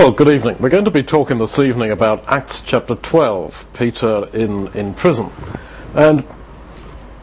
[0.00, 0.56] Well, good evening.
[0.58, 5.30] We're going to be talking this evening about Acts chapter 12, Peter in, in prison.
[5.92, 6.26] And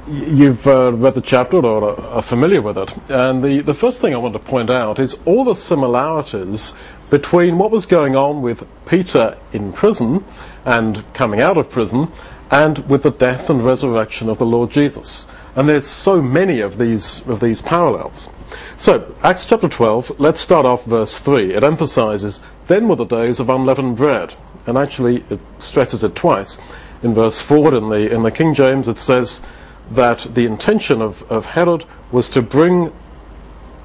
[0.08, 2.96] you've uh, read the chapter or are familiar with it.
[3.10, 6.76] And the, the first thing I want to point out is all the similarities
[7.10, 10.23] between what was going on with Peter in prison
[10.63, 12.12] and coming out of prison
[12.51, 15.25] and with the death and resurrection of the Lord Jesus.
[15.58, 18.30] And there's so many of these, of these parallels.
[18.77, 21.55] So, Acts chapter 12, let's start off verse 3.
[21.55, 24.35] It emphasizes, then were the days of unleavened bread.
[24.68, 26.59] And actually, it stresses it twice.
[27.02, 29.41] In verse 4 in the, in the King James, it says
[29.90, 32.94] that the intention of, of Herod was to bring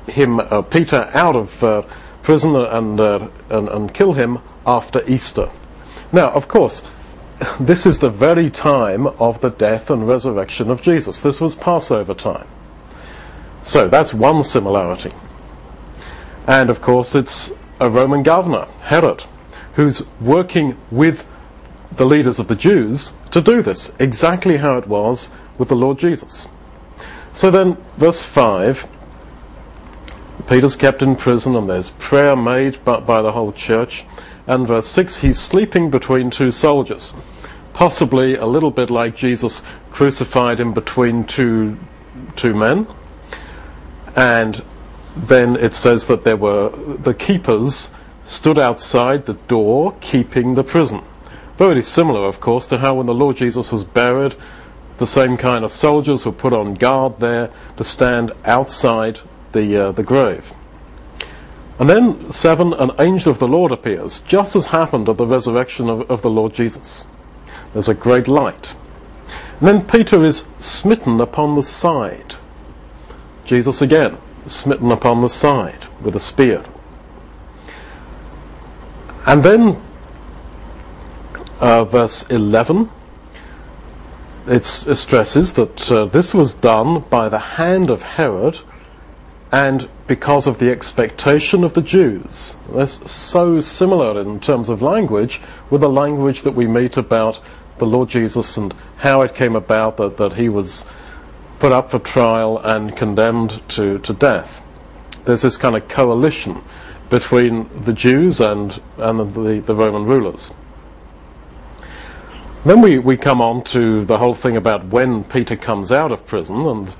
[0.08, 1.82] him, uh, Peter, out of uh,
[2.22, 5.50] prison and, uh, and, and kill him after Easter.
[6.12, 6.82] Now, of course,
[7.60, 11.20] this is the very time of the death and resurrection of Jesus.
[11.20, 12.48] This was Passover time.
[13.62, 15.12] So that's one similarity.
[16.46, 19.24] And of course, it's a Roman governor, Herod,
[19.74, 21.24] who's working with
[21.96, 25.98] the leaders of the Jews to do this, exactly how it was with the Lord
[25.98, 26.48] Jesus.
[27.32, 28.88] So then, verse 5
[30.48, 34.04] Peter's kept in prison, and there's prayer made by, the whole church.
[34.46, 37.14] And verse 6 he's sleeping between two soldiers,
[37.74, 41.78] possibly a little bit like Jesus crucified in between two,
[42.36, 42.86] two men.
[44.14, 44.62] And
[45.16, 47.90] then it says that there were the keepers
[48.24, 51.02] stood outside the door keeping the prison.
[51.58, 54.34] Very similar, of course, to how when the Lord Jesus was buried,
[54.98, 59.20] the same kind of soldiers were put on guard there to stand outside
[59.52, 60.52] the, uh, the grave.
[61.78, 65.88] And then, seven, an angel of the Lord appears, just as happened at the resurrection
[65.88, 67.06] of, of the Lord Jesus.
[67.72, 68.74] There's a great light.
[69.58, 72.34] And then Peter is smitten upon the side.
[73.44, 76.64] Jesus again, smitten upon the side with a spear.
[79.24, 79.80] And then,
[81.60, 82.90] uh, verse 11,
[84.46, 88.58] it stresses that uh, this was done by the hand of Herod
[89.52, 92.56] and because of the expectation of the Jews.
[92.74, 97.38] That's so similar in terms of language with the language that we meet about
[97.78, 100.84] the Lord Jesus and how it came about that, that he was
[101.58, 104.62] put up for trial and condemned to, to death.
[105.24, 106.62] There's this kind of coalition
[107.08, 110.52] between the Jews and, and the, the Roman rulers.
[112.64, 116.26] Then we, we come on to the whole thing about when Peter comes out of
[116.26, 116.94] prison, and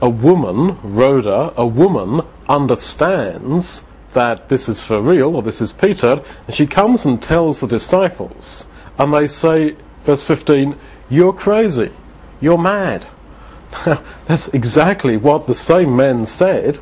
[0.00, 3.84] a woman, Rhoda, a woman understands
[4.14, 7.66] that this is for real, or this is Peter, and she comes and tells the
[7.66, 8.66] disciples,
[8.96, 9.76] and they say,
[10.08, 10.74] verse 15,
[11.10, 11.92] You're crazy,
[12.40, 13.06] you're mad.
[14.26, 16.78] That's exactly what the same men said,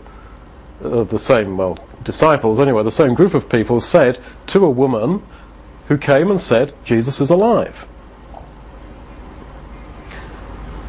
[0.81, 5.27] uh, the same, well, disciples anyway, the same group of people said to a woman
[5.89, 7.85] who came and said, Jesus is alive.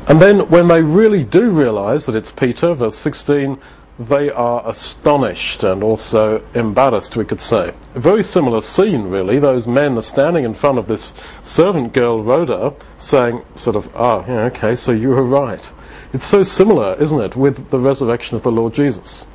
[0.06, 3.59] And then when they really do realize that it's Peter, verse 16,
[4.00, 7.74] they are astonished and also embarrassed, we could say.
[7.96, 9.40] A very similar scene, really.
[9.40, 14.24] Those men are standing in front of this servant girl, Rhoda, saying, sort of, ah,
[14.28, 15.68] yeah, okay, so you were right.
[16.13, 19.25] It's so similar, isn't it, with the resurrection of the Lord Jesus.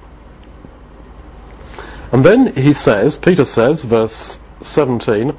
[2.13, 5.37] And then he says, Peter says, verse 17,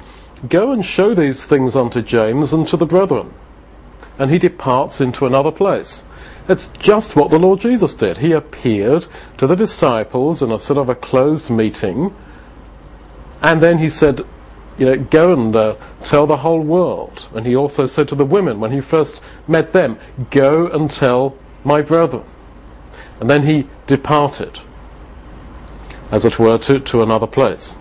[0.48, 3.32] Go and show these things unto James and to the brethren.
[4.18, 6.04] And he departs into another place.
[6.48, 8.18] It's just what the Lord Jesus did.
[8.18, 9.06] He appeared
[9.38, 12.14] to the disciples in a sort of a closed meeting,
[13.40, 14.26] and then he said,
[14.76, 17.28] you know, go and uh, tell the whole world.
[17.34, 19.98] And he also said to the women when he first met them,
[20.30, 22.24] go and tell my brethren.
[23.20, 24.60] And then he departed,
[26.10, 27.76] as it were, to, to another place.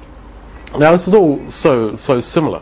[0.77, 2.61] Now this is all so, so similar.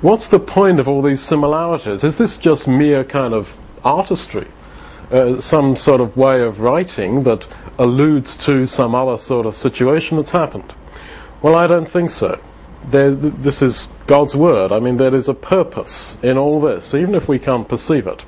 [0.00, 2.04] What's the point of all these similarities?
[2.04, 4.48] Is this just mere kind of artistry?
[5.10, 7.46] Uh, some sort of way of writing that
[7.78, 10.74] alludes to some other sort of situation that's happened?
[11.42, 12.40] Well, I don't think so
[12.90, 14.72] there, this is God's word.
[14.72, 18.24] I mean, there is a purpose in all this, even if we can't perceive it.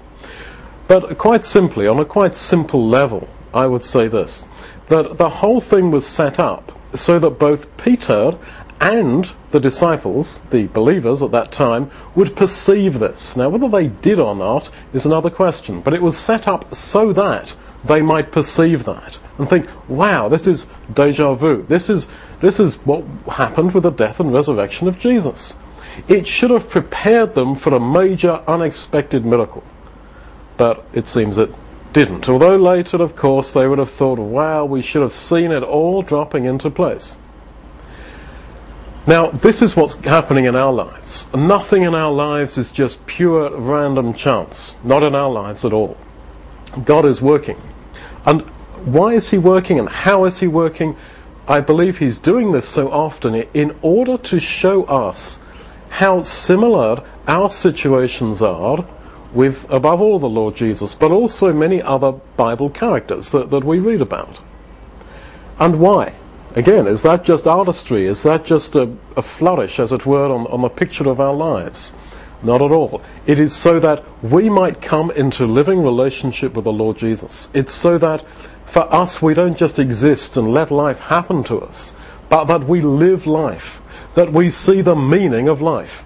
[0.88, 4.44] But quite simply, on a quite simple level, I would say this
[4.88, 8.38] that the whole thing was set up so that both Peter
[8.80, 13.36] and the disciples, the believers at that time, would perceive this.
[13.36, 17.12] Now, whether they did or not is another question, but it was set up so
[17.12, 21.64] that they might perceive that and think, wow, this is deja vu.
[21.68, 22.06] This is,
[22.40, 25.54] this is what happened with the death and resurrection of Jesus.
[26.08, 29.62] It should have prepared them for a major unexpected miracle.
[30.56, 31.54] But it seems it
[31.92, 32.28] didn't.
[32.28, 36.02] Although later, of course, they would have thought, wow, we should have seen it all
[36.02, 37.16] dropping into place.
[39.06, 41.26] Now, this is what's happening in our lives.
[41.32, 44.74] Nothing in our lives is just pure random chance.
[44.82, 45.96] Not in our lives at all.
[46.84, 47.60] God is working.
[48.24, 48.42] And
[48.84, 50.96] why is He working and how is He working?
[51.46, 55.38] I believe He's doing this so often in order to show us
[55.88, 58.84] how similar our situations are
[59.32, 63.78] with, above all, the Lord Jesus, but also many other Bible characters that, that we
[63.78, 64.40] read about.
[65.60, 66.14] And why?
[66.56, 68.06] Again, is that just artistry?
[68.06, 71.34] Is that just a, a flourish, as it were, on, on the picture of our
[71.34, 71.92] lives?
[72.42, 73.02] Not at all.
[73.26, 77.50] It is so that we might come into living relationship with the Lord Jesus.
[77.52, 78.24] It's so that
[78.64, 81.94] for us we don't just exist and let life happen to us,
[82.30, 83.82] but that we live life,
[84.14, 86.04] that we see the meaning of life.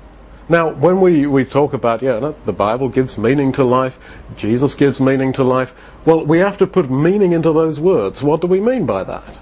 [0.49, 4.01] Now, when we, we talk about, yeah, the Bible gives meaning to life,
[4.37, 5.73] Jesus gives meaning to life,
[6.05, 8.21] well, we have to put meaning into those words.
[8.21, 9.39] What do we mean by that?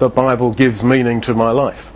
[0.00, 1.90] The Bible gives meaning to my life.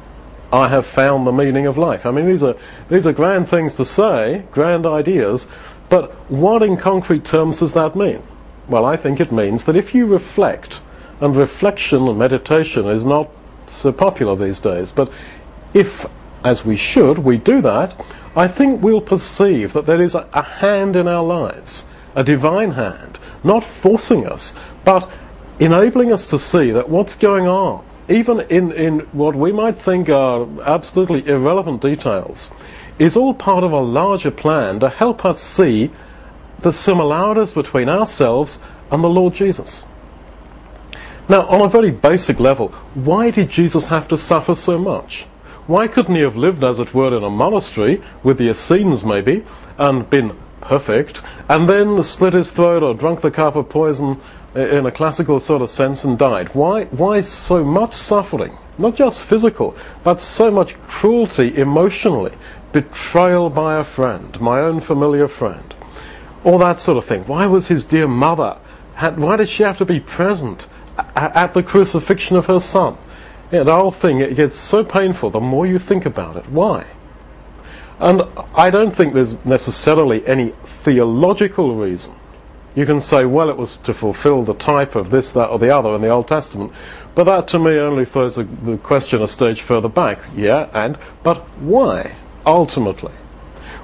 [0.52, 2.06] I have found the meaning of life.
[2.06, 2.54] I mean, these are,
[2.88, 5.48] these are grand things to say, grand ideas,
[5.88, 8.22] but what in concrete terms does that mean?
[8.68, 10.80] Well, I think it means that if you reflect,
[11.20, 13.30] and reflection and meditation is not
[13.66, 15.10] so popular these days, but
[15.72, 16.06] if,
[16.44, 17.98] as we should, we do that,
[18.36, 22.72] I think we'll perceive that there is a, a hand in our lives, a divine
[22.72, 24.52] hand, not forcing us,
[24.84, 25.10] but
[25.58, 30.08] enabling us to see that what's going on even in, in what we might think
[30.08, 32.50] are absolutely irrelevant details,
[32.98, 35.90] is all part of a larger plan to help us see
[36.62, 38.58] the similarities between ourselves
[38.90, 39.84] and the Lord Jesus.
[41.28, 45.26] Now, on a very basic level, why did Jesus have to suffer so much?
[45.66, 49.44] Why couldn't he have lived, as it were, in a monastery with the Essenes maybe,
[49.78, 54.20] and been perfect, and then slit his throat or drunk the cup of poison
[54.54, 56.54] in a classical sort of sense and died.
[56.54, 58.56] Why, why so much suffering?
[58.78, 62.32] Not just physical, but so much cruelty emotionally.
[62.72, 65.74] Betrayal by a friend, my own familiar friend.
[66.44, 67.24] All that sort of thing.
[67.24, 68.58] Why was his dear mother,
[68.94, 70.66] had, why did she have to be present
[70.98, 72.96] at, at the crucifixion of her son?
[73.50, 76.48] Yeah, the whole thing, it gets so painful the more you think about it.
[76.48, 76.86] Why?
[77.98, 78.22] And
[78.54, 80.52] I don't think there's necessarily any
[80.82, 82.16] theological reason
[82.74, 85.76] you can say, well, it was to fulfill the type of this, that, or the
[85.76, 86.72] other in the Old Testament.
[87.14, 90.18] But that to me only throws the, the question a stage further back.
[90.34, 93.12] Yeah, and, but why, ultimately?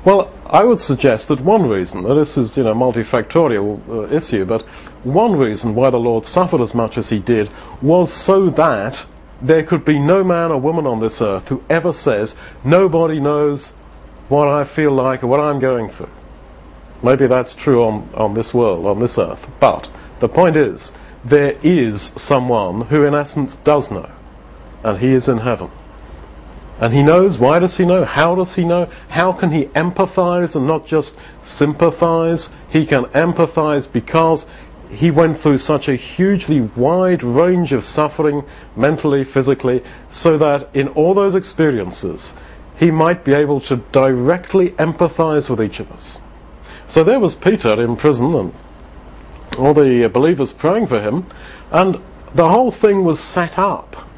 [0.04, 4.44] Well, I would suggest that one reason, that this is, you know, multifactorial uh, issue,
[4.44, 4.62] but
[5.04, 7.50] one reason why the Lord suffered as much as he did
[7.80, 9.06] was so that
[9.40, 12.34] there could be no man or woman on this earth who ever says,
[12.64, 13.68] nobody knows
[14.28, 16.10] what I feel like or what I'm going through.
[17.02, 19.46] Maybe that's true on, on this world, on this earth.
[19.58, 19.88] But
[20.20, 20.92] the point is,
[21.24, 24.10] there is someone who in essence does know.
[24.82, 25.70] And he is in heaven.
[26.78, 27.36] And he knows.
[27.36, 28.04] Why does he know?
[28.04, 28.90] How does he know?
[29.10, 32.48] How can he empathize and not just sympathize?
[32.70, 34.46] He can empathize because
[34.90, 38.44] he went through such a hugely wide range of suffering,
[38.74, 42.32] mentally, physically, so that in all those experiences,
[42.76, 46.18] he might be able to directly empathize with each of us.
[46.90, 48.52] So there was Peter in prison and
[49.56, 51.24] all the believers praying for him,
[51.70, 52.00] and
[52.34, 54.08] the whole thing was set up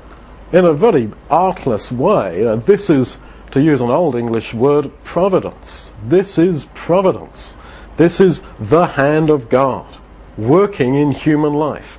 [0.52, 2.38] in a very artless way.
[2.38, 3.18] You know, this is,
[3.50, 5.92] to use an old English word, providence.
[6.02, 7.56] This is providence.
[7.98, 9.98] This is the hand of God
[10.38, 11.98] working in human life.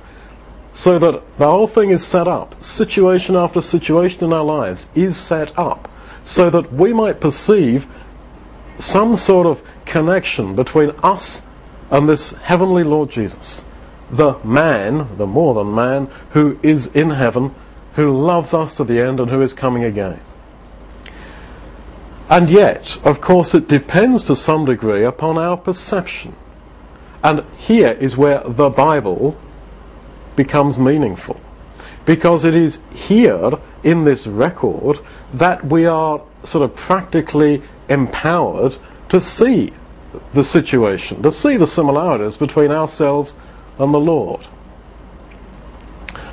[0.72, 5.16] So that the whole thing is set up, situation after situation in our lives is
[5.16, 5.88] set up,
[6.24, 7.86] so that we might perceive
[8.78, 11.42] some sort of connection between us
[11.90, 13.64] and this heavenly Lord Jesus,
[14.10, 17.54] the man, the more than man, who is in heaven,
[17.94, 20.20] who loves us to the end and who is coming again.
[22.28, 26.34] And yet, of course, it depends to some degree upon our perception.
[27.22, 29.36] And here is where the Bible
[30.34, 31.40] becomes meaningful.
[32.04, 33.52] Because it is here
[33.82, 34.98] in this record
[35.32, 38.76] that we are sort of practically empowered
[39.08, 39.72] to see
[40.32, 43.34] the situation, to see the similarities between ourselves
[43.78, 44.46] and the Lord.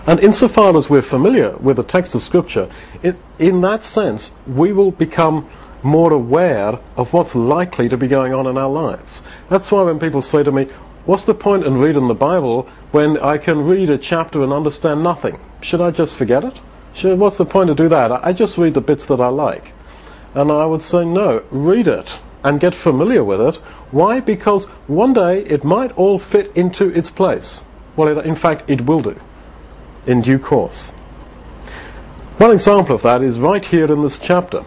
[0.05, 2.71] And insofar as we're familiar with the text of Scripture,
[3.03, 5.49] it, in that sense, we will become
[5.83, 9.21] more aware of what's likely to be going on in our lives.
[9.49, 10.69] That's why when people say to me,
[11.05, 15.01] What's the point in reading the Bible when I can read a chapter and understand
[15.01, 15.39] nothing?
[15.61, 16.59] Should I just forget it?
[16.93, 18.11] Should, what's the point to do that?
[18.11, 19.73] I just read the bits that I like.
[20.33, 23.55] And I would say, no, read it and get familiar with it.
[23.91, 24.19] Why?
[24.19, 27.63] Because one day it might all fit into its place.
[27.95, 29.19] Well, it, in fact, it will do
[30.07, 30.91] in due course.
[32.37, 34.65] One example of that is right here in this chapter.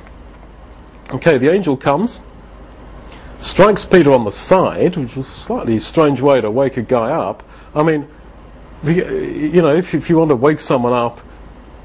[1.10, 2.20] Okay, the angel comes,
[3.40, 7.10] strikes Peter on the side, which is a slightly strange way to wake a guy
[7.10, 7.42] up.
[7.74, 8.08] I mean,
[8.84, 11.20] you know, if, if you want to wake someone up,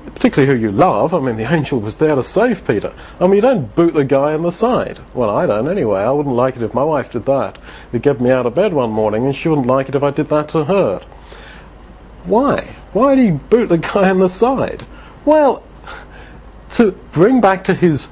[0.10, 2.94] particularly who you love, I mean, the angel was there to save Peter.
[3.20, 5.00] I mean, you don't boot the guy in the side.
[5.14, 6.02] Well, I don't anyway.
[6.02, 7.58] I wouldn't like it if my wife did that.
[7.90, 10.12] It'd get me out of bed one morning, and she wouldn't like it if I
[10.12, 11.06] did that to her.
[12.26, 12.76] Why?
[12.94, 14.86] Why did he boot the guy in the side?
[15.26, 15.64] Well,
[16.72, 18.08] to bring back to his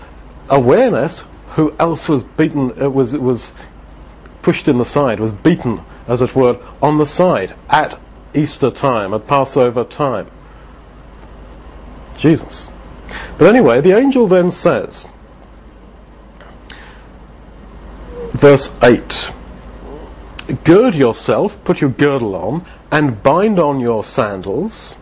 [0.49, 1.25] awareness
[1.55, 3.53] who else was beaten, uh, was, was
[4.41, 7.99] pushed in the side, was beaten, as it were, on the side at
[8.33, 10.29] Easter time, at Passover time.
[12.17, 12.69] Jesus.
[13.37, 15.05] But anyway, the angel then says,
[18.33, 19.31] verse 8
[20.63, 24.95] Gird yourself, put your girdle on, and bind on your sandals,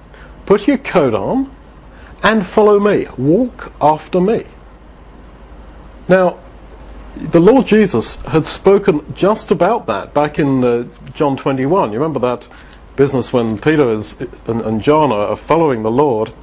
[0.45, 1.55] put your coat on,
[2.23, 3.07] and follow me.
[3.17, 4.45] Walk after me.
[6.07, 6.39] Now,
[7.15, 11.91] the Lord Jesus had spoken just about that back in uh, John 21.
[11.91, 12.47] You remember that
[12.95, 16.33] business when Peter is, and, and John are following the Lord.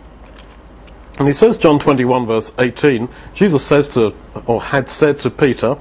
[1.22, 4.12] And he says, John 21, verse 18, Jesus says to,
[4.44, 5.78] or had said to Peter,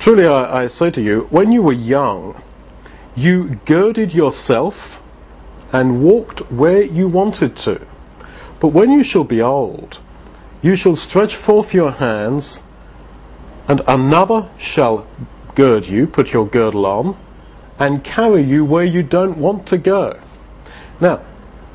[0.00, 2.42] Truly I, I say to you, when you were young,
[3.14, 4.98] you girded yourself
[5.72, 7.86] and walked where you wanted to.
[8.58, 10.00] But when you shall be old,
[10.62, 12.64] you shall stretch forth your hands,
[13.68, 15.06] and another shall
[15.54, 17.16] gird you, put your girdle on,
[17.78, 20.18] and carry you where you don't want to go.
[21.00, 21.24] Now,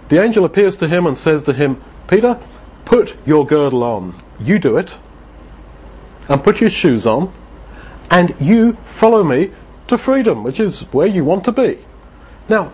[0.10, 2.38] the angel appears to him and says to him, Peter,
[2.86, 4.24] put your girdle on.
[4.40, 4.98] You do it.
[6.30, 7.34] And put your shoes on.
[8.10, 9.52] And you follow me
[9.88, 11.86] to freedom, which is where you want to be.
[12.48, 12.74] Now,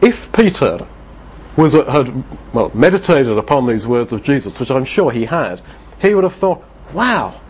[0.00, 0.86] if Peter
[1.56, 5.60] was uh, had well meditated upon these words of Jesus, which I'm sure he had,
[6.00, 7.40] he would have thought, "Wow,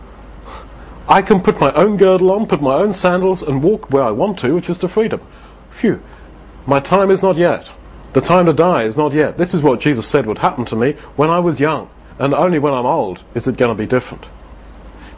[1.07, 4.11] I can put my own girdle on, put my own sandals, and walk where I
[4.11, 5.21] want to, which is to freedom.
[5.71, 6.01] Phew,
[6.65, 7.71] my time is not yet.
[8.13, 9.37] The time to die is not yet.
[9.37, 12.59] This is what Jesus said would happen to me when I was young, and only
[12.59, 14.25] when I'm old is it going to be different.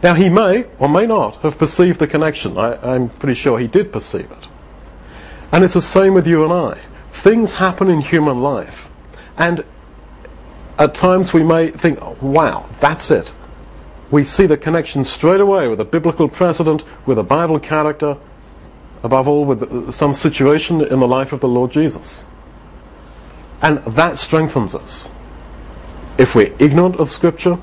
[0.04, 2.58] Now, he may or may not have perceived the connection.
[2.58, 4.48] I, I'm pretty sure he did perceive it.
[5.52, 6.82] And it's the same with you and I.
[7.12, 8.90] Things happen in human life,
[9.38, 9.64] and
[10.78, 13.32] at times we may think, oh, wow, that's it
[14.12, 18.18] we see the connection straight away with a biblical precedent, with a Bible character,
[19.04, 22.26] above all with some situation in the life of the Lord Jesus.
[23.62, 25.10] And that strengthens us.
[26.18, 27.58] If we're ignorant of Scripture,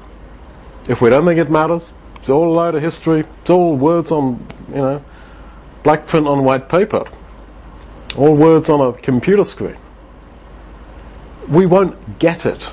[0.89, 4.11] if we don't think it matters, it's all a load of history, it's all words
[4.11, 5.05] on, you know,
[5.83, 7.05] black print on white paper,
[8.17, 9.77] all words on a computer screen.
[11.49, 12.73] We won't get it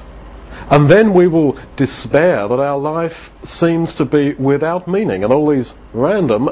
[0.69, 5.47] and then we will despair that our life seems to be without meaning and all
[5.47, 6.49] these random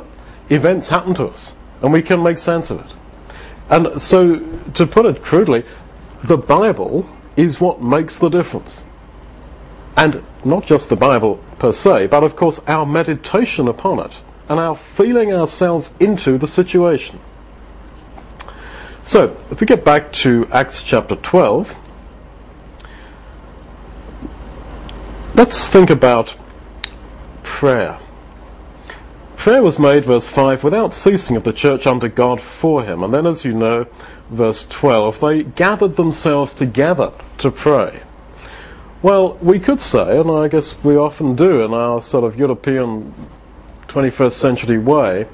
[0.49, 2.93] events happen to us and we can make sense of it.
[3.69, 4.39] And so,
[4.73, 5.65] to put it crudely,
[6.23, 8.83] the Bible is what makes the difference.
[9.95, 14.59] And not just the Bible per se, but of course our meditation upon it and
[14.59, 17.19] our feeling ourselves into the situation.
[19.03, 21.75] So, if we get back to Acts chapter 12,
[25.35, 26.35] Let's think about
[27.41, 27.97] prayer.
[29.35, 33.01] Prayer was made, verse 5, without ceasing of the church under God for him.
[33.01, 33.87] And then, as you know,
[34.33, 38.01] verse 12, they gathered themselves together to pray.
[39.01, 43.13] Well, we could say, and I guess we often do in our sort of European
[43.87, 45.27] 21st century way,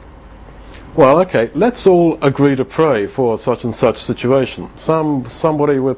[0.95, 4.69] well, okay, let's all agree to pray for such and such situation.
[4.75, 5.97] Some somebody with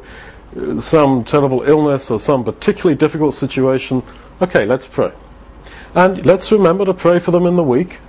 [0.81, 4.03] some terrible illness or some particularly difficult situation,
[4.41, 5.11] okay, let's pray.
[5.95, 7.99] And let's remember to pray for them in the week.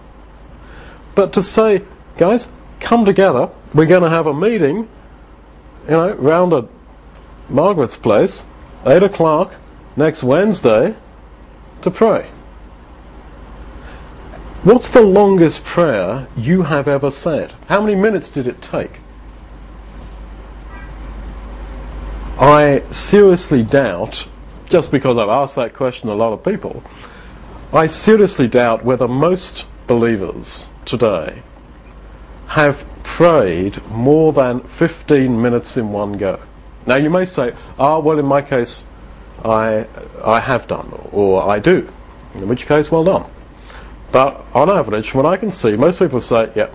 [1.15, 1.85] But to say,
[2.17, 2.49] guys,
[2.81, 4.89] come together, we're going to have a meeting,
[5.87, 6.65] you know, round at
[7.49, 8.45] Margaret's place,
[8.87, 9.55] 8 o'clock
[9.97, 10.95] next Wednesday,
[11.83, 12.31] to pray.
[14.63, 17.53] What's the longest prayer you have ever said?
[17.69, 19.01] How many minutes did it take?
[22.39, 24.27] I seriously doubt,
[24.67, 26.83] just because I've asked that question a lot of people,
[27.73, 31.43] I seriously doubt whether most believers today
[32.49, 36.41] have prayed more than 15 minutes in one go.
[36.87, 38.85] Now you may say, ah, well in my case,
[39.45, 39.87] I,
[40.25, 41.89] I have done, or I do.
[42.35, 43.31] In which case, well done.
[44.11, 46.71] But on average, what I can see, most people say, yeah,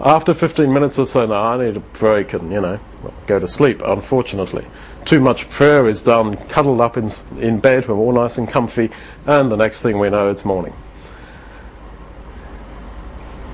[0.00, 2.78] After 15 minutes or so, no, I need a break and, you know,
[3.26, 4.64] go to sleep, unfortunately.
[5.04, 8.90] Too much prayer is done, cuddled up in, in bed, we're all nice and comfy,
[9.26, 10.72] and the next thing we know, it's morning.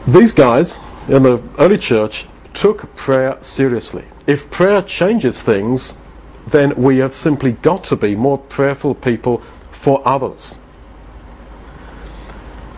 [0.07, 4.05] These guys in the early church took prayer seriously.
[4.27, 5.95] If prayer changes things,
[6.47, 9.43] then we have simply got to be more prayerful people
[9.73, 10.55] for others.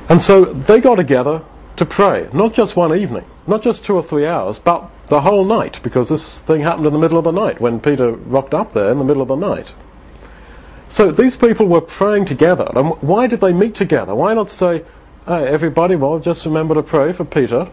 [0.08, 1.42] And so they got together
[1.76, 5.44] to pray, not just one evening, not just two or three hours, but the whole
[5.44, 8.72] night, because this thing happened in the middle of the night when Peter rocked up
[8.72, 9.72] there in the middle of the night.
[10.88, 12.68] So these people were praying together.
[12.74, 14.14] And why did they meet together?
[14.14, 14.84] Why not say,
[15.26, 17.68] hey, everybody, well, just remember to pray for Peter?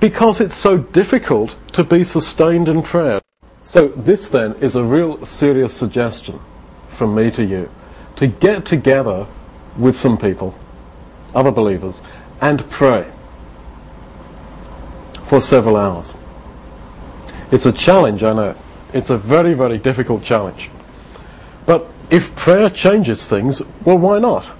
[0.00, 3.20] Because it's so difficult to be sustained in prayer.
[3.62, 6.40] So this then is a real serious suggestion
[6.88, 7.70] from me to you
[8.16, 9.26] to get together
[9.76, 10.54] with some people,
[11.34, 12.02] other believers,
[12.40, 13.10] and pray
[15.24, 16.14] for several hours.
[17.52, 18.56] It's a challenge, I know.
[18.92, 20.70] It's a very, very difficult challenge.
[21.66, 24.50] But if prayer changes things, well, why not?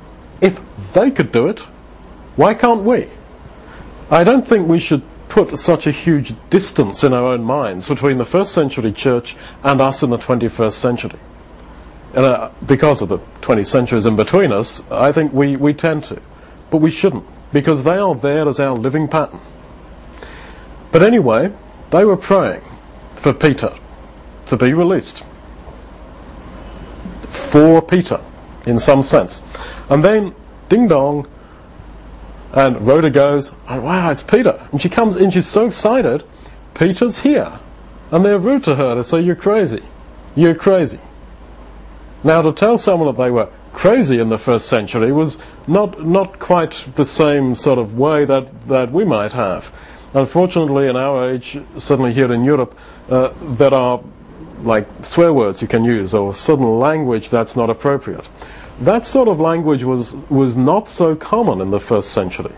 [0.41, 0.61] If
[0.93, 1.61] they could do it,
[2.37, 3.09] why can't we?
[4.11, 8.19] I don't think we should put such a huge distance in our own minds between
[8.19, 11.19] the first century church and us in the 21st century.
[12.15, 16.05] And uh, because of the 20 centuries in between us, I think we, we tend
[16.05, 16.21] to.
[16.71, 19.41] But we shouldn't, because they are there as our living pattern.
[20.91, 21.53] But anyway,
[21.91, 22.63] they were praying
[23.17, 23.75] for Peter
[24.47, 25.23] to be released.
[27.29, 28.21] For Peter,
[28.67, 29.43] in some sense.
[29.91, 30.35] And then,
[30.69, 31.29] ding dong,
[32.53, 34.67] and Rhoda goes, oh, wow, it's Peter.
[34.73, 36.25] And she comes in, she's so excited,
[36.75, 37.59] Peter's here.
[38.11, 38.95] And they're rude to her.
[38.95, 39.83] They say, you're crazy.
[40.35, 41.01] You're crazy.
[42.25, 46.39] Now, to tell someone that they were crazy in the first century was not, not
[46.39, 49.73] quite the same sort of way that, that we might have.
[50.15, 52.77] Unfortunately, in our age, certainly here in Europe,
[53.11, 54.03] uh, there are
[54.63, 58.29] like swear words you can use or certain language that's not appropriate.
[58.81, 62.53] That sort of language was, was not so common in the first century.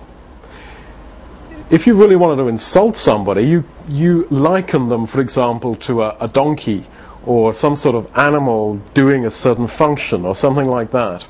[1.71, 6.17] If you really wanted to insult somebody, you, you liken them, for example, to a,
[6.21, 6.87] a donkey
[7.25, 11.26] or some sort of animal doing a certain function or something like that.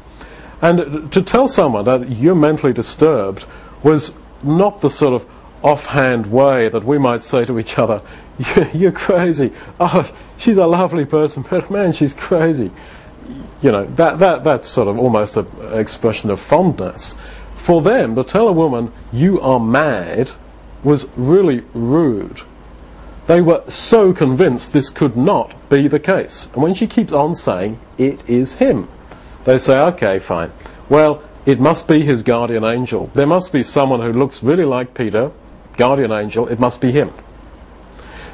[0.62, 3.44] And to tell someone that you're mentally disturbed
[3.82, 5.26] was not the sort of
[5.62, 8.02] offhand way that we might say to each other,
[8.72, 9.52] You're crazy.
[9.78, 12.70] Oh, she's a lovely person, but man, she's crazy.
[13.60, 17.14] You know, that, that, that's sort of almost an expression of fondness.
[17.56, 20.32] For them, to tell a woman, You are mad,
[20.82, 22.42] was really rude.
[23.26, 26.48] They were so convinced this could not be the case.
[26.54, 28.88] And when she keeps on saying, It is him,
[29.44, 30.52] they say, Okay, fine.
[30.88, 33.10] Well, it must be his guardian angel.
[33.14, 35.30] There must be someone who looks really like Peter,
[35.76, 37.12] guardian angel, it must be him.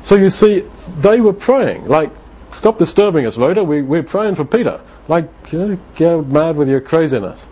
[0.03, 0.65] So you see,
[0.99, 2.11] they were praying, like,
[2.57, 4.81] stop disturbing us, Rhoda, we, we're praying for Peter.
[5.09, 7.49] Like, you know, go mad with your craziness.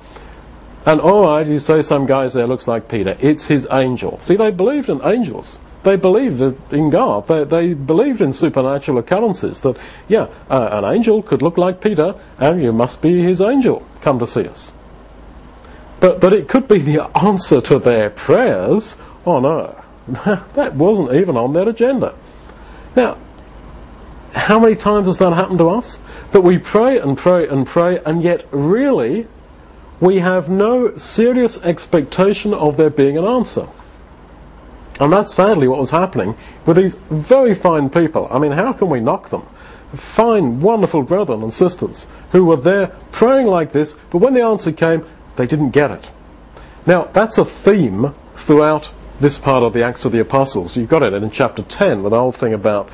[0.87, 3.17] And alright, you say some guy there looks like Peter.
[3.21, 4.19] It's his angel.
[4.21, 5.59] See, they believed in angels.
[5.83, 7.29] They believed in God.
[7.29, 9.61] They, they believed in supernatural occurrences.
[9.61, 9.77] That,
[10.09, 13.87] yeah, uh, an angel could look like Peter, and you must be his angel.
[14.01, 14.73] Come to see us.
[16.01, 18.97] But, but it could be the answer to their prayers.
[19.25, 19.83] Oh no.
[20.55, 22.15] that wasn't even on their agenda.
[22.95, 23.19] Now,
[24.35, 26.01] how many times has that happened to us?
[26.33, 29.27] That we pray and pray and pray, and yet really
[30.01, 33.69] we have no serious expectation of there being an answer.
[35.01, 38.29] And that's sadly what was happening with these very fine people.
[38.31, 39.47] I mean, how can we knock them?
[39.95, 44.73] Fine, wonderful brethren and sisters who were there praying like this, but when the answer
[44.73, 46.11] came, they didn't get it.
[46.87, 50.77] Now, that's a theme throughout this part of the Acts of the Apostles.
[50.77, 52.91] You've got it in chapter 10 with the whole thing about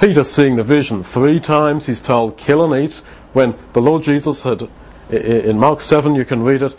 [0.00, 1.02] Peter seeing the vision.
[1.02, 3.02] Three times he's told, kill and eat,
[3.34, 4.66] when the Lord Jesus had,
[5.10, 6.74] in Mark 7 you can read it,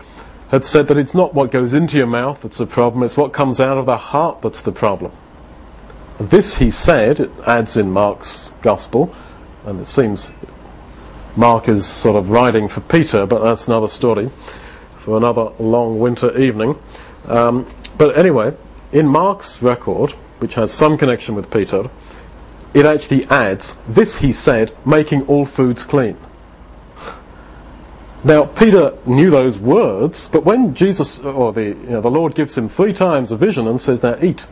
[0.49, 3.31] had said that it's not what goes into your mouth that's the problem, it's what
[3.31, 5.11] comes out of the heart that's the problem.
[6.19, 9.15] This he said, it adds in Mark's Gospel,
[9.65, 10.31] and it seems
[11.35, 14.31] Mark is sort of writing for Peter, but that's another story
[14.97, 16.75] for another long winter evening.
[17.27, 18.55] Um, but anyway,
[18.91, 21.87] in Mark's record, which has some connection with Peter,
[22.73, 26.17] it actually adds, This he said, making all foods clean.
[28.23, 32.55] Now, Peter knew those words, but when Jesus, or the, you know, the Lord gives
[32.55, 34.45] him three times a vision and says, Now eat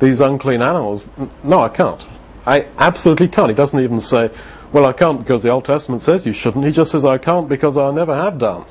[0.00, 1.08] these unclean animals,
[1.42, 2.04] no, I can't.
[2.46, 3.50] I absolutely can't.
[3.50, 4.30] He doesn't even say,
[4.72, 6.64] Well, I can't because the Old Testament says you shouldn't.
[6.64, 8.66] He just says, I can't because I never have done.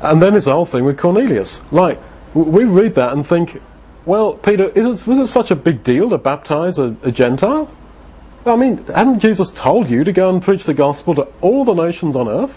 [0.00, 1.60] And then it's the whole thing with Cornelius.
[1.70, 2.00] Like,
[2.34, 3.60] we read that and think,
[4.06, 7.68] well, Peter, it, was it such a big deal to baptize a, a Gentile?
[8.46, 11.74] I mean, hadn't Jesus told you to go and preach the gospel to all the
[11.74, 12.56] nations on earth?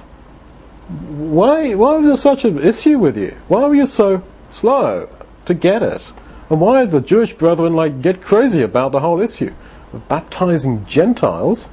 [1.10, 3.36] Why, why was there such an issue with you?
[3.48, 5.10] Why were you so slow
[5.46, 6.12] to get it?
[6.52, 9.52] And why did the Jewish brethren like get crazy about the whole issue
[9.92, 11.68] of baptizing Gentiles?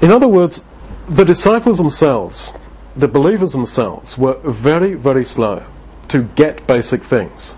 [0.00, 0.64] In other words,
[1.08, 2.52] the disciples themselves,
[2.94, 5.64] the believers themselves, were very, very slow
[6.10, 7.56] to get basic things.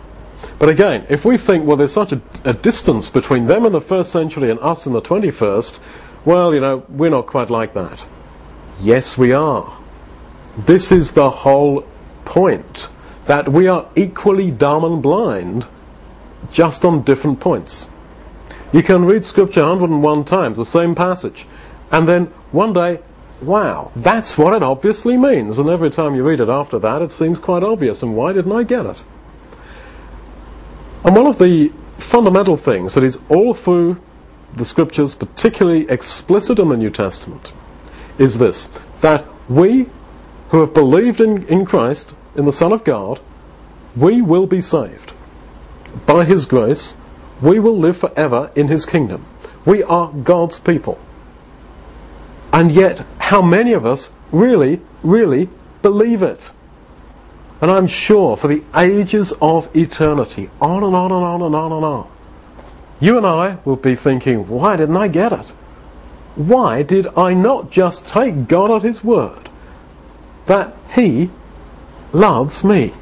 [0.59, 3.81] But again, if we think, well, there's such a, a, distance between them in the
[3.81, 5.81] first century and us in the 21st,
[6.25, 8.05] well, you know, we're not quite like that.
[8.81, 9.77] Yes, we are.
[10.57, 11.85] This is the whole
[12.25, 12.89] point
[13.27, 15.67] that we are equally dumb and blind,
[16.53, 17.89] just on different points.
[18.73, 21.47] You can read Scripture 101 times, the same passage,
[21.91, 23.01] and then one day,
[23.43, 25.59] wow, that's what it obviously means.
[25.59, 28.03] And every time you read it after that, it seems quite obvious.
[28.03, 29.03] And why didn't I get it?
[31.05, 34.01] And one of the fundamental things that is all through
[34.55, 37.53] the Scriptures, particularly explicit in the New Testament,
[38.19, 38.69] is this
[39.01, 39.89] that we
[40.51, 43.21] who have believed in, in Christ, in the Son of God,
[43.97, 45.13] we will be saved.
[46.07, 46.95] By His grace,
[47.41, 49.27] we will live forever in His kingdom.
[49.65, 50.99] We are God's people.
[52.53, 55.49] And yet, how many of us really, really
[55.81, 56.51] believe it?
[57.61, 61.73] And I'm sure for the ages of eternity, on and on and on and on
[61.73, 62.11] and on,
[63.01, 65.51] you and I will be thinking, why didn't I get it?
[66.35, 69.49] Why did I not just take God at His word
[70.47, 71.31] that He
[72.13, 72.93] loves me?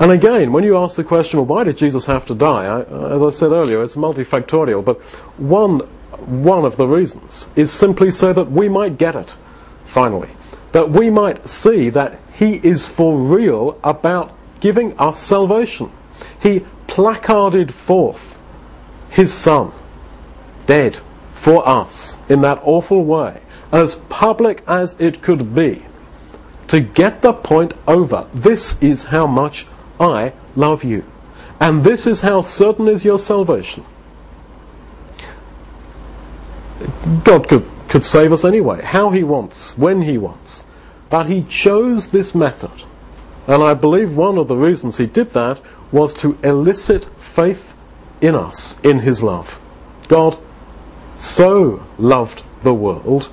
[0.00, 2.66] And again, when you ask the question, well, why did Jesus have to die?
[2.66, 2.80] I,
[3.14, 5.00] as I said earlier, it's multifactorial, but
[5.38, 5.88] one
[6.26, 9.34] one of the reasons is simply so that we might get it,
[9.84, 10.30] finally.
[10.72, 15.90] That we might see that He is for real about giving us salvation.
[16.40, 18.38] He placarded forth
[19.10, 19.72] His Son,
[20.66, 20.98] dead
[21.34, 25.84] for us in that awful way, as public as it could be,
[26.66, 28.28] to get the point over.
[28.34, 29.66] This is how much
[30.00, 31.04] I love you.
[31.60, 33.84] And this is how certain is your salvation.
[37.24, 40.64] God could, could save us anyway, how He wants, when He wants.
[41.10, 42.84] But He chose this method.
[43.46, 47.72] And I believe one of the reasons He did that was to elicit faith
[48.20, 49.60] in us, in His love.
[50.08, 50.38] God
[51.16, 53.30] so loved the world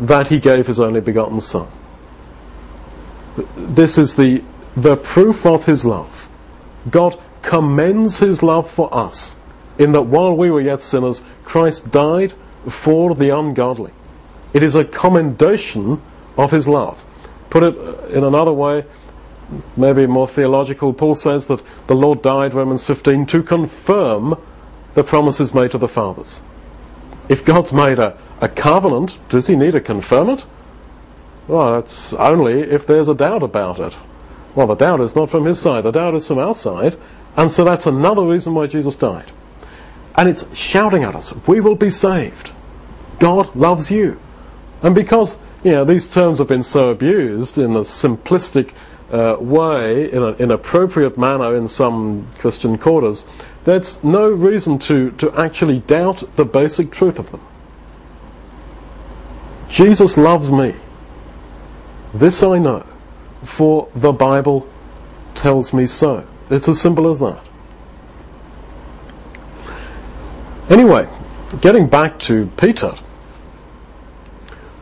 [0.00, 1.68] that He gave His only begotten Son.
[3.56, 4.42] This is the,
[4.76, 6.28] the proof of His love.
[6.90, 9.36] God commends His love for us
[9.78, 12.34] in that while we were yet sinners, Christ died
[12.68, 13.92] for the ungodly.
[14.52, 16.02] It is a commendation
[16.36, 17.02] of his love.
[17.50, 18.84] Put it uh, in another way,
[19.76, 24.40] maybe more theological, Paul says that the Lord died, Romans 15, to confirm
[24.94, 26.40] the promises made to the fathers.
[27.28, 30.44] If God's made a, a covenant, does he need to confirm it?
[31.48, 33.96] Well, that's only if there's a doubt about it.
[34.54, 36.98] Well, the doubt is not from his side, the doubt is from our side,
[37.36, 39.32] and so that's another reason why Jesus died.
[40.14, 42.50] And it's shouting at us, we will be saved.
[43.18, 44.20] God loves you.
[44.82, 48.72] And because, you know, these terms have been so abused in a simplistic
[49.10, 53.24] uh, way, in an inappropriate manner in some Christian quarters,
[53.64, 57.40] there's no reason to, to actually doubt the basic truth of them.
[59.68, 60.74] Jesus loves me.
[62.12, 62.84] This I know,
[63.42, 64.68] for the Bible
[65.34, 66.26] tells me so.
[66.50, 67.40] It's as simple as that.
[70.68, 71.08] Anyway,
[71.60, 72.94] getting back to Peter,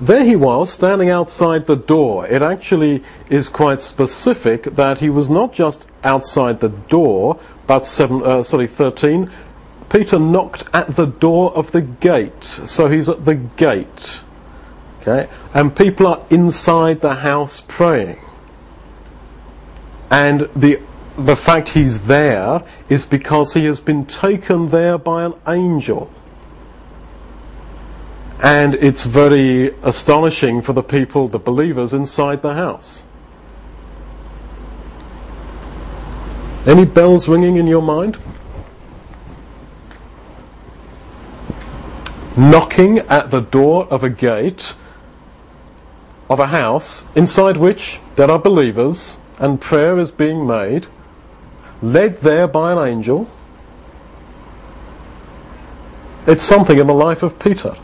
[0.01, 2.27] there he was standing outside the door.
[2.27, 8.23] It actually is quite specific that he was not just outside the door, but seven,
[8.23, 9.31] uh, sorry, 13.
[9.91, 14.23] Peter knocked at the door of the gate, so he's at the gate.
[15.01, 18.21] Okay, and people are inside the house praying.
[20.11, 20.81] And the
[21.27, 26.11] the fact he's there is because he has been taken there by an angel.
[28.43, 33.05] And it's very astonishing for the people, the believers inside the house.
[36.67, 38.19] Any bells ringing in your mind?
[42.37, 44.75] Knocking at the door of a gate
[46.31, 50.87] of a house inside which there are believers and prayer is being made
[51.83, 53.29] led there by an angel.
[56.27, 57.77] It's something in the life of Peter.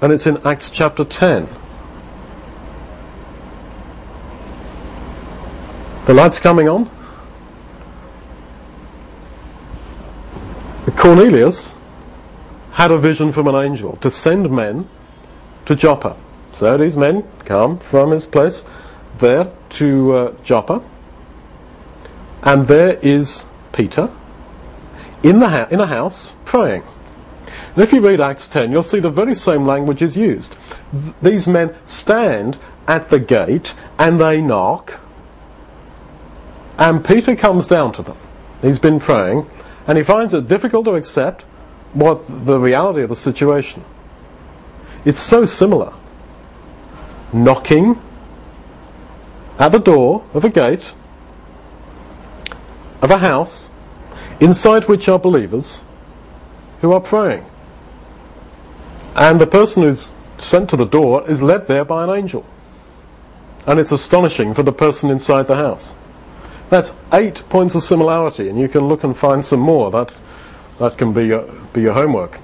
[0.00, 1.48] And it's in Acts chapter 10.
[6.06, 6.90] The light's coming on.
[10.96, 11.74] Cornelius
[12.72, 14.88] had a vision from an angel to send men
[15.66, 16.16] to Joppa.
[16.52, 18.64] So these men come from his place
[19.18, 20.82] there to uh, Joppa
[22.42, 24.10] and there is Peter
[25.22, 26.82] in, the ha- in a house praying.
[27.74, 30.56] And if you read Acts 10, you'll see the very same language is used.
[30.92, 34.98] Th- these men stand at the gate and they knock,
[36.78, 38.16] and Peter comes down to them.
[38.62, 39.48] He's been praying,
[39.86, 41.42] and he finds it difficult to accept
[41.92, 43.84] what the reality of the situation.
[45.04, 45.92] It's so similar.
[47.32, 48.00] Knocking
[49.58, 50.94] at the door of a gate
[53.02, 53.68] of a house
[54.40, 55.82] inside which are believers
[56.80, 57.44] who are praying.
[59.14, 62.46] And the person who's sent to the door is led there by an angel.
[63.66, 65.92] And it's astonishing for the person inside the house.
[66.70, 69.90] That's eight points of similarity, and you can look and find some more.
[69.90, 70.14] That,
[70.78, 72.38] that can be your, be your homework.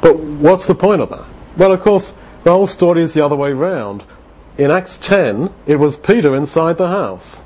[0.00, 1.26] But what's the point of that?
[1.56, 4.04] Well, of course, the whole story is the other way round.
[4.56, 7.41] In Acts 10, it was Peter inside the house.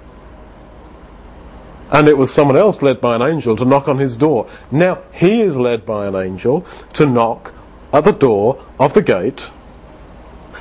[1.91, 4.49] And it was someone else led by an angel to knock on his door.
[4.71, 7.53] Now he is led by an angel to knock
[7.93, 9.51] at the door of the gate.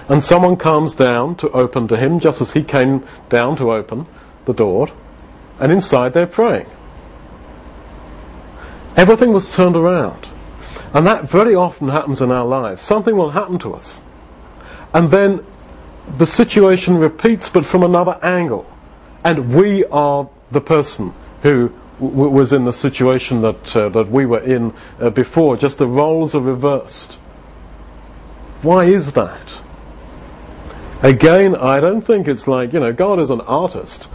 [0.08, 4.06] And someone comes down to open to him just as he came down to open
[4.46, 4.90] the door.
[5.60, 6.68] And inside they're praying.
[8.96, 10.30] Everything was turned around.
[10.94, 12.82] And that very often happens in our lives.
[12.82, 14.02] Something will happen to us.
[14.94, 15.46] And then
[16.18, 18.72] the situation repeats but from another angle.
[19.24, 21.13] And we are the person
[21.44, 25.56] who w- was in the situation that, uh, that we were in uh, before.
[25.58, 27.20] Just the roles are reversed.
[28.63, 29.62] Why is that?
[31.04, 34.08] Again, I don't think it's like, you know, God is an artist.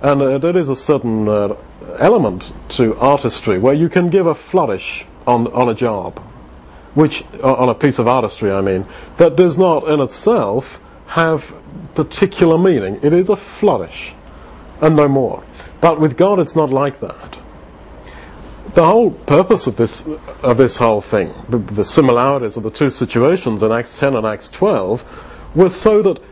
[0.00, 1.54] And uh, there is a certain uh,
[1.98, 6.18] element to artistry where you can give a flourish on, on a job,
[6.94, 8.86] which, on a piece of artistry, I mean,
[9.18, 11.54] that does not in itself have
[11.94, 12.98] particular meaning.
[13.02, 14.14] It is a flourish
[14.80, 15.44] and no more.
[15.82, 17.36] But with God, it's not like that.
[18.74, 20.06] The whole purpose of this
[20.42, 24.24] of this whole thing, the, the similarities of the two situations in Acts 10 and
[24.24, 25.04] Acts 12,
[25.54, 26.22] was so that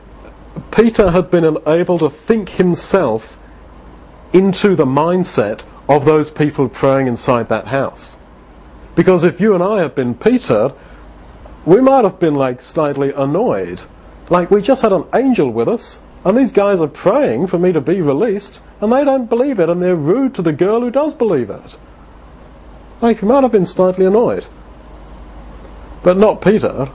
[0.71, 3.37] Peter had been able to think himself
[4.33, 8.17] into the mindset of those people praying inside that house.
[8.95, 10.73] Because if you and I had been Peter,
[11.67, 13.83] we might have been like slightly annoyed.
[14.29, 17.73] Like we just had an angel with us, and these guys are praying for me
[17.73, 20.91] to be released, and they don't believe it, and they're rude to the girl who
[20.91, 21.77] does believe it.
[23.01, 24.47] Like, you might have been slightly annoyed.
[26.03, 26.91] But not Peter.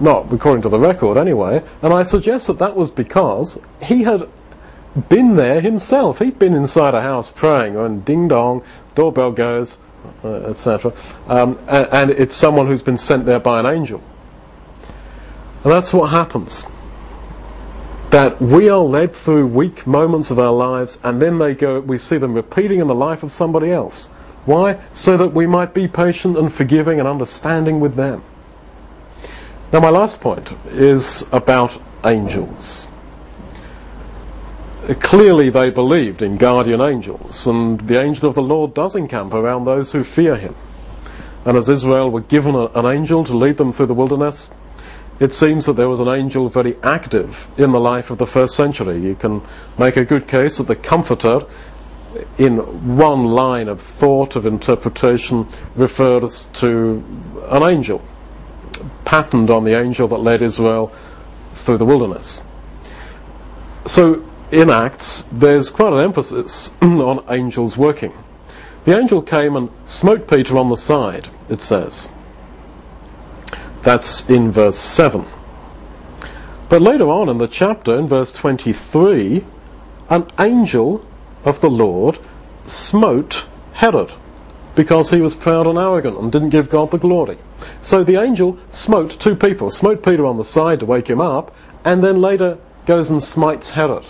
[0.00, 1.62] Not according to the record, anyway.
[1.82, 4.28] And I suggest that that was because he had
[5.08, 6.20] been there himself.
[6.20, 8.62] He'd been inside a house praying, and ding dong,
[8.94, 9.76] doorbell goes,
[10.24, 10.94] uh, etc.
[11.26, 14.02] Um, and, and it's someone who's been sent there by an angel.
[15.62, 16.64] And that's what happens
[18.16, 21.98] that we are led through weak moments of our lives and then they go we
[21.98, 24.06] see them repeating in the life of somebody else.
[24.46, 24.82] Why?
[24.94, 28.24] So that we might be patient and forgiving and understanding with them.
[29.70, 32.88] Now my last point is about angels.
[34.98, 39.66] Clearly they believed in guardian angels and the angel of the lord does encamp around
[39.66, 40.54] those who fear him.
[41.44, 44.48] And as israel were given a, an angel to lead them through the wilderness
[45.18, 48.54] it seems that there was an angel very active in the life of the first
[48.54, 49.00] century.
[49.00, 49.42] You can
[49.78, 51.40] make a good case that the Comforter,
[52.36, 52.58] in
[52.96, 57.02] one line of thought, of interpretation, refers to
[57.48, 58.02] an angel,
[59.04, 60.92] patterned on the angel that led Israel
[61.54, 62.42] through the wilderness.
[63.86, 68.12] So, in Acts, there's quite an emphasis on angels working.
[68.84, 72.08] The angel came and smote Peter on the side, it says.
[73.86, 75.24] That's in verse 7.
[76.68, 79.44] But later on in the chapter, in verse 23,
[80.10, 81.06] an angel
[81.44, 82.18] of the Lord
[82.64, 84.10] smote Herod
[84.74, 87.38] because he was proud and arrogant and didn't give God the glory.
[87.80, 91.54] So the angel smote two people, smote Peter on the side to wake him up,
[91.84, 94.06] and then later goes and smites Herod.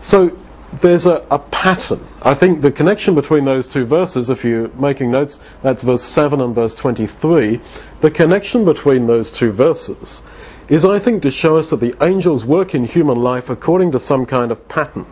[0.00, 0.36] So
[0.72, 2.06] there's a, a, pattern.
[2.22, 6.40] I think the connection between those two verses, if you're making notes, that's verse 7
[6.40, 7.60] and verse 23.
[8.00, 10.22] The connection between those two verses
[10.68, 14.00] is, I think, to show us that the angels work in human life according to
[14.00, 15.06] some kind of pattern.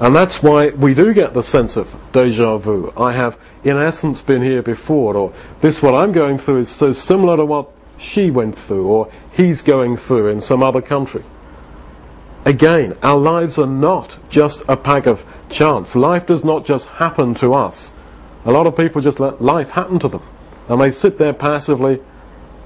[0.00, 2.92] And that's why we do get the sense of deja vu.
[2.96, 6.92] I have, in essence, been here before, or this, what I'm going through, is so
[6.92, 11.22] similar to what she went through, or he's going through in some other country.
[12.44, 15.94] Again, our lives are not just a pack of chance.
[15.94, 17.92] Life does not just happen to us
[18.44, 20.22] A lot of people just let life happen to them.
[20.68, 22.00] And they sit there passively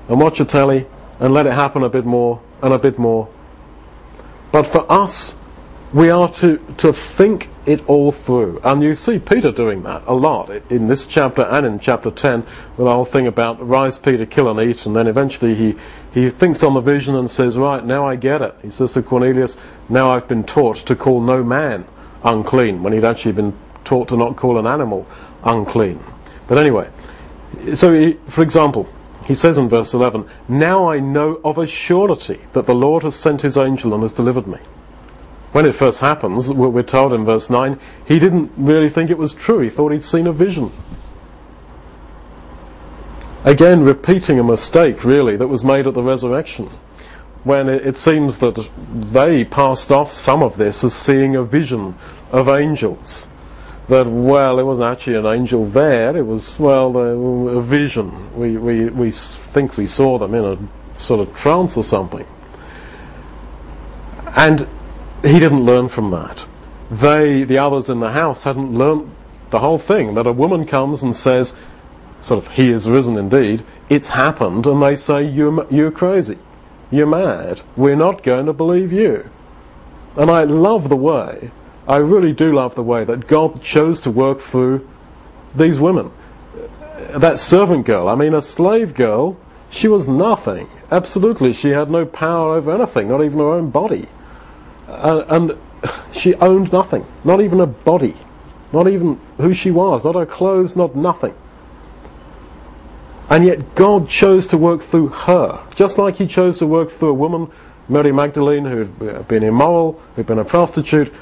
[0.09, 0.87] and watch a telly
[1.19, 3.29] and let it happen a bit more and a bit more.
[4.53, 5.35] But for us,
[5.95, 8.61] we are to, to think it all through.
[8.65, 12.41] And you see Peter doing that a lot in this chapter and in chapter 10
[12.41, 14.87] with the whole thing about rise Peter, kill and eat.
[14.87, 15.77] And then eventually he,
[16.13, 18.57] he thinks on the vision and says, right, now I get it.
[18.61, 19.57] He says to Cornelius,
[19.89, 21.87] now I've been taught to call no man
[22.25, 25.07] unclean when he'd actually been taught to not call an animal
[25.45, 26.03] unclean.
[26.49, 26.91] But anyway,
[27.75, 28.89] so he, for example,
[29.27, 33.15] he says in verse 11, Now I know of a surety that the Lord has
[33.15, 34.59] sent his angel and has delivered me.
[35.55, 39.33] When it first happens, we're told in verse 9, he didn't really think it was
[39.33, 39.61] true.
[39.61, 40.73] He thought he'd seen a vision.
[43.45, 46.71] Again, repeating a mistake, really, that was made at the resurrection.
[47.45, 48.69] When it, seems that
[49.13, 51.97] they passed off some of this as seeing a vision
[52.33, 53.29] of angels
[53.89, 58.37] that, well, it wasn't actually an angel there, it was, well, a, a vision.
[58.37, 62.27] We, we, we think we saw them in a sort of trance or something.
[64.35, 64.67] And
[65.25, 66.47] he didn't learn from that.
[66.91, 69.11] They, the others in the house, hadn't learnt
[69.51, 70.15] the whole thing.
[70.15, 71.55] That a woman comes and says,
[72.21, 76.39] sort of, he is risen indeed, it's happened, and they say, you're, you're crazy.
[76.91, 77.63] You're mad.
[77.77, 79.29] We're not going to believe you.
[80.17, 81.51] And I love the way,
[81.89, 84.89] I really do love the way that God chose to work through
[85.55, 86.13] these women.
[87.11, 89.37] That servant girl, I mean, a slave girl,
[89.71, 90.69] she was nothing.
[90.91, 94.09] Absolutely, she had no power over anything, not even her own body.
[94.89, 95.59] Uh, and
[96.13, 98.17] she owned nothing, not even a body,
[98.73, 101.35] not even who she was, not her clothes, not nothing.
[103.31, 107.11] And yet God chose to work through her, just like He chose to work through
[107.11, 107.51] a woman,
[107.89, 111.13] Mary Magdalene, who had been immoral, who'd been a prostitute,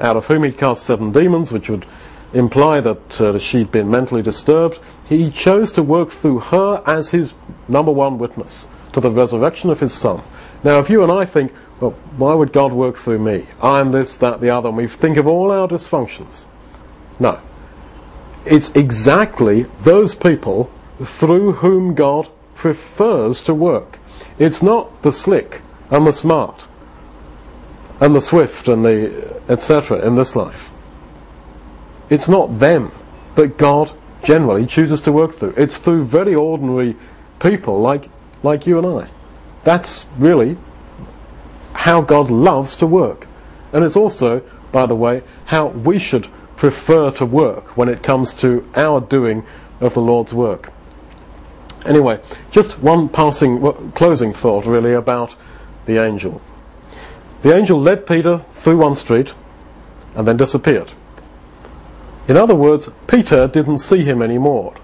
[0.00, 1.86] out of whom He'd cast seven demons, which would
[2.32, 4.78] imply that uh, she'd been mentally disturbed.
[5.06, 7.34] He chose to work through her as His
[7.68, 10.22] number one witness to the resurrection of His Son.
[10.64, 13.48] Now, if you and I think, well, why would God work through me?
[13.60, 16.44] I'm this, that, the other, and we think of all our dysfunctions.
[17.18, 17.40] No.
[18.46, 20.70] It's exactly those people
[21.02, 23.98] through whom God prefers to work.
[24.38, 26.66] It's not the slick and the smart
[28.00, 30.06] and the swift and the etc.
[30.06, 30.70] in this life.
[32.10, 32.92] It's not them
[33.34, 33.92] that God
[34.22, 35.54] generally chooses to work through.
[35.56, 36.94] It's through very ordinary
[37.40, 38.08] people like,
[38.44, 39.10] like you and I.
[39.64, 40.56] That's really
[41.82, 43.26] how God loves to work.
[43.72, 44.40] And it's also,
[44.70, 49.44] by the way, how we should prefer to work when it comes to our doing
[49.80, 50.72] of the Lord's work.
[51.84, 52.20] Anyway,
[52.52, 55.34] just one passing, closing thought really about
[55.86, 56.40] the angel.
[57.42, 59.34] The angel led Peter through one street
[60.14, 60.92] and then disappeared.
[62.28, 64.76] In other words, Peter didn't see him anymore.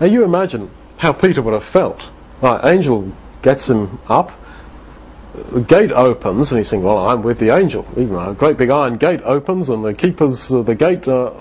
[0.00, 2.10] Now you imagine how Peter would have felt.
[2.42, 4.32] Right, angel gets him up,
[5.66, 7.86] gate opens, and he's saying, Well, I'm with the angel.
[7.96, 11.32] Even a great big iron gate opens, and the keepers of the gate are,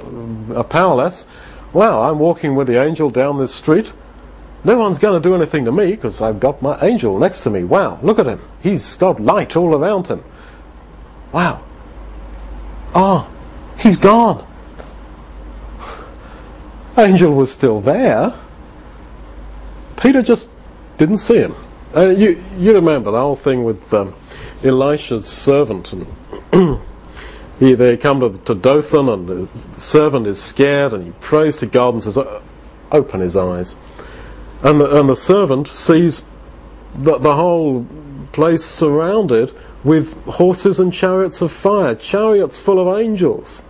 [0.55, 1.25] are powerless.
[1.73, 3.91] Wow, I'm walking with the angel down this street.
[4.63, 7.49] No one's going to do anything to me because I've got my angel next to
[7.49, 7.63] me.
[7.63, 8.41] Wow, look at him.
[8.61, 10.23] He's got light all around him.
[11.31, 11.63] Wow.
[12.95, 13.29] Oh,
[13.77, 14.47] he's gone.
[16.97, 18.33] Angel was still there.
[19.97, 20.47] Peter just
[20.97, 21.55] didn't see him.
[21.95, 24.15] Uh, you, you remember the whole thing with um,
[24.63, 26.07] Elisha's servant, and
[27.59, 31.67] he, they come to, to Dothan, and the servant is scared, and he prays to
[31.67, 32.17] God and says,
[32.91, 33.75] "Open his eyes."
[34.63, 36.23] And the, and the servant sees
[36.95, 37.85] the, the whole
[38.31, 39.53] place surrounded
[39.83, 43.61] with horses and chariots of fire, chariots full of angels.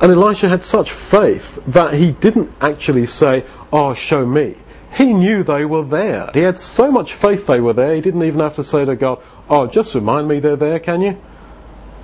[0.00, 4.56] And Elisha had such faith that he didn't actually say, Oh, show me.
[4.92, 6.30] He knew they were there.
[6.34, 8.96] He had so much faith they were there, he didn't even have to say to
[8.96, 11.20] God, Oh, just remind me they're there, can you?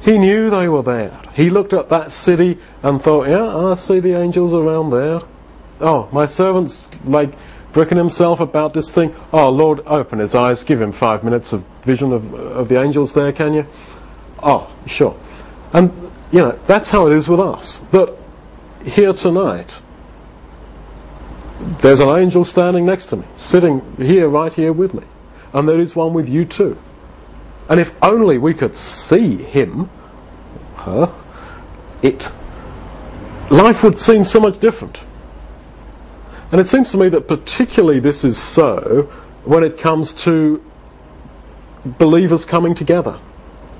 [0.03, 1.21] He knew they were there.
[1.35, 5.21] He looked at that city and thought, Yeah, I see the angels around there.
[5.81, 7.35] Oh, my servant's like
[7.73, 9.15] bricking himself about this thing.
[9.33, 13.13] Oh, Lord, open his eyes, give him five minutes of vision of, of the angels
[13.13, 13.67] there, can you?
[14.43, 15.19] Oh, sure.
[15.73, 15.91] And,
[16.33, 17.83] you know, that's how it is with us.
[17.91, 18.19] But
[18.85, 19.75] here tonight,
[21.59, 25.05] there's an angel standing next to me, sitting here, right here with me.
[25.53, 26.79] And there is one with you too.
[27.69, 29.91] And if only we could see him,
[30.77, 31.15] her,
[32.03, 32.29] it,
[33.51, 35.01] life would seem so much different.
[36.53, 39.11] And it seems to me that particularly this is so
[39.45, 40.63] when it comes to
[41.85, 43.19] believers coming together.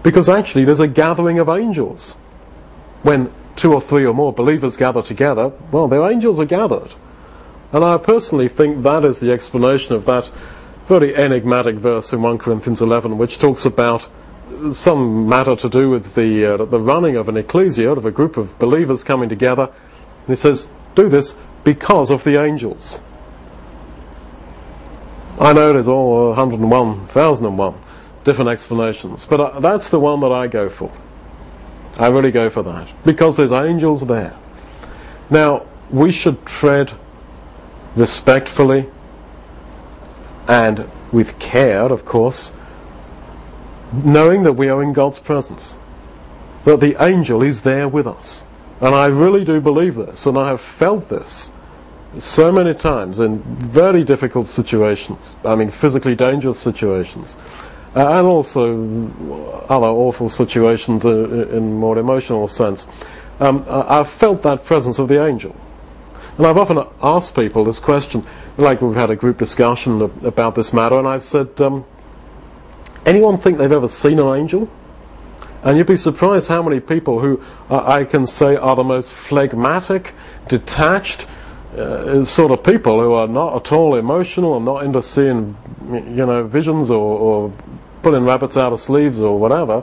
[0.03, 2.13] Because actually there's a gathering of angels
[3.03, 6.95] when two or three or more believers gather together, well, their angels are gathered.
[7.73, 10.31] And I personally think that is the explanation of that
[10.87, 14.09] very enigmatic verse in 1 Corinthians 11, which talks about
[14.73, 18.37] some matter to do with the, uh, the running of an ecclesia, of a group
[18.37, 19.65] of believers coming together.
[19.65, 23.01] And he says, do this because of the angels.
[25.39, 27.83] I know there's all 101, 1001
[28.25, 30.93] different explanations, but uh, that's the one that I go for.
[31.99, 32.89] I really go for that.
[33.05, 34.37] Because there's angels there.
[35.31, 36.93] Now, we should tread
[37.97, 38.89] respectfully
[40.47, 42.53] and with care, of course,
[43.93, 45.77] knowing that we are in God's presence.
[46.65, 48.45] That the angel is there with us.
[48.81, 51.51] And I really do believe this, and I have felt this
[52.19, 55.37] so many times in very difficult situations.
[55.45, 57.37] I mean, physically dangerous situations.
[57.95, 58.75] Uh, and also
[59.69, 62.87] other awful situations in, in more emotional sense.
[63.41, 65.57] Um, I've felt that presence of the angel.
[66.37, 68.27] And I've often asked people this question,
[68.59, 71.87] like we've had a group discussion about this matter, and I've said, um,
[73.07, 74.69] anyone think they've ever seen an angel?
[75.63, 79.15] And you'd be surprised how many people who uh, I can say are the most
[79.15, 80.15] phlegmatic,
[80.47, 81.27] detached,
[81.77, 85.57] uh, sort of people who are not at all emotional and not into seeing,
[85.91, 87.53] you know, visions or, or
[88.03, 89.83] pulling rabbits out of sleeves or whatever.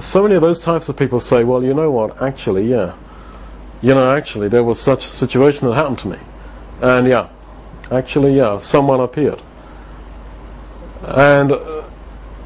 [0.00, 2.94] So many of those types of people say, well, you know what, actually, yeah.
[3.84, 6.18] You know, actually, there was such a situation that happened to me.
[6.80, 7.28] And yeah,
[7.90, 9.42] actually, yeah, someone appeared.
[11.02, 11.86] And uh,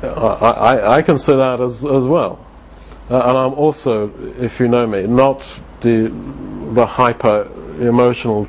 [0.03, 2.45] I, I, I, can say that as, as well.
[3.09, 5.47] Uh, and I'm also, if you know me, not
[5.81, 6.13] the,
[6.73, 7.43] the hyper
[7.79, 8.49] emotional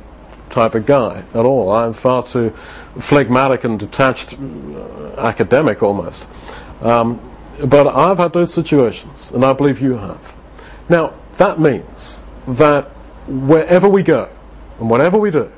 [0.50, 1.70] type of guy at all.
[1.70, 2.52] I'm far too
[2.98, 6.26] phlegmatic and detached, uh, academic almost.
[6.80, 7.20] Um,
[7.64, 10.34] but I've had those situations, and I believe you have.
[10.88, 12.84] Now, that means that
[13.26, 14.28] wherever we go,
[14.78, 15.50] and whatever we do,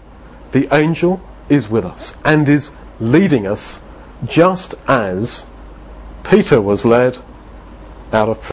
[0.52, 2.70] the angel is with us and is
[3.00, 3.80] leading us
[4.26, 5.46] just as
[6.24, 7.18] Peter was led
[8.12, 8.50] out of prison.